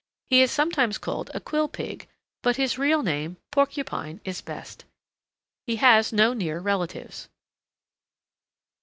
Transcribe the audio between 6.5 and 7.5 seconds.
relatives.